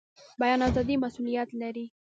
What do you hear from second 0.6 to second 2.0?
ازادي مسوولیت لري